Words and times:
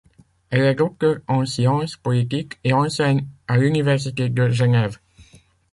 Elle 0.49 0.61
est 0.63 0.73
docteur 0.73 1.17
en 1.27 1.45
sciences 1.45 1.95
politiques 1.95 2.57
et 2.63 2.73
enseigne 2.73 3.27
à 3.47 3.57
l'Université 3.57 4.29
de 4.29 4.49
Genève. 4.49 4.97